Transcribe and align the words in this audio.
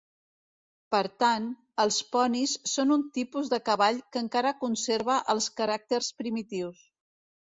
Per 0.95 1.01
tant, 1.23 1.43
els 1.83 1.99
ponis, 2.15 2.55
són 2.71 2.95
un 2.97 3.03
tipus 3.19 3.53
de 3.53 3.59
cavall 3.69 4.01
que 4.17 4.25
encara 4.25 4.55
conserva 4.65 5.19
els 5.35 5.51
caràcters 5.63 6.11
primitius. 6.23 6.83